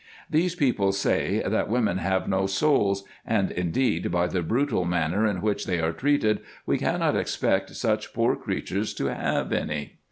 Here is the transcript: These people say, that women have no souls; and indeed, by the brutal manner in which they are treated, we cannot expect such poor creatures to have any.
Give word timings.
These 0.31 0.55
people 0.55 0.93
say, 0.93 1.43
that 1.45 1.69
women 1.69 1.99
have 1.99 2.27
no 2.27 2.47
souls; 2.47 3.03
and 3.23 3.51
indeed, 3.51 4.09
by 4.11 4.25
the 4.25 4.41
brutal 4.41 4.83
manner 4.83 5.27
in 5.27 5.43
which 5.43 5.67
they 5.67 5.79
are 5.79 5.93
treated, 5.93 6.39
we 6.65 6.79
cannot 6.79 7.15
expect 7.15 7.75
such 7.75 8.11
poor 8.11 8.35
creatures 8.35 8.95
to 8.95 9.13
have 9.13 9.53
any. 9.53 9.99